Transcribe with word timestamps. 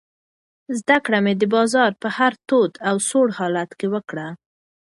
زده 0.79 0.97
کړه 1.05 1.19
مې 1.25 1.33
د 1.37 1.43
بازار 1.55 1.91
په 2.01 2.07
هر 2.17 2.33
تود 2.47 2.71
او 2.89 2.95
سوړ 3.09 3.27
حالت 3.37 3.69
کې 3.79 3.87
وکړه. 3.93 4.27